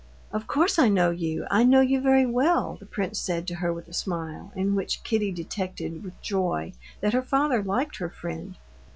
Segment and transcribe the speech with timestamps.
[0.33, 3.71] "Of course I know you; I know you very well," the prince said to her
[3.71, 8.57] with a smile, in which Kitty detected with joy that her father liked her friend.